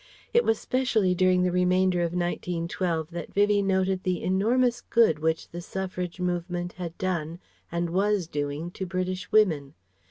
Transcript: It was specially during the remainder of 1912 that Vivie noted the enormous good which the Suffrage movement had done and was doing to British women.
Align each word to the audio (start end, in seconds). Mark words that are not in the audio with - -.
It 0.33 0.43
was 0.43 0.57
specially 0.57 1.13
during 1.13 1.43
the 1.43 1.51
remainder 1.51 1.99
of 1.99 2.11
1912 2.13 3.11
that 3.11 3.31
Vivie 3.35 3.61
noted 3.61 4.01
the 4.01 4.23
enormous 4.23 4.81
good 4.81 5.19
which 5.19 5.49
the 5.49 5.61
Suffrage 5.61 6.19
movement 6.19 6.73
had 6.73 6.97
done 6.97 7.37
and 7.71 7.91
was 7.91 8.25
doing 8.25 8.71
to 8.71 8.87
British 8.87 9.31
women. 9.31 9.75